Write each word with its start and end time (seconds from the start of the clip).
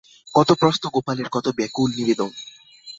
কত 0.35 0.49
প্রশ্ন 0.51 0.83
গোপালের, 0.89 1.27
কত 1.31 1.45
ব্যাকুল 1.49 1.89
নিবেদন। 1.95 2.31